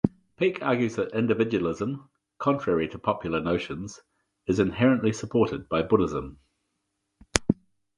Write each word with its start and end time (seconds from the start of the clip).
Peek 0.37 0.59
argues 0.63 0.95
that 0.95 1.13
individualism, 1.15 2.09
contrary 2.39 2.87
to 2.87 2.97
popular 2.97 3.39
notions, 3.39 3.99
is 4.47 4.57
inherently 4.57 5.13
supported 5.13 5.69
by 5.69 5.83
Buddhism. 5.83 6.39